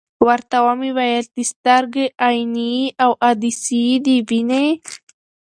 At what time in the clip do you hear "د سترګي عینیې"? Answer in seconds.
1.37-2.83